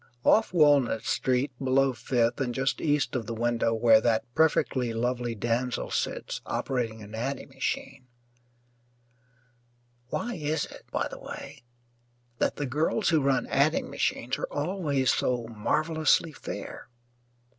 Off 0.25 0.51
Walnut 0.51 1.03
Street, 1.03 1.51
below 1.63 1.93
Fifth, 1.93 2.41
and 2.41 2.55
just 2.55 2.81
east 2.81 3.15
of 3.15 3.27
the 3.27 3.35
window 3.35 3.71
where 3.71 4.01
that 4.01 4.23
perfectly 4.33 4.95
lovely 4.95 5.35
damsel 5.35 5.91
sits 5.91 6.41
operating 6.47 7.03
an 7.03 7.13
adding 7.13 7.49
machine 7.49 8.07
why 10.07 10.33
is 10.33 10.65
it, 10.65 10.87
by 10.91 11.07
the 11.07 11.19
way, 11.19 11.61
that 12.39 12.55
the 12.55 12.65
girls 12.65 13.09
who 13.09 13.21
run 13.21 13.45
adding 13.45 13.91
machines 13.91 14.39
are 14.39 14.51
always 14.51 15.13
so 15.13 15.43
marvellously 15.49 16.31
fair? 16.31 16.89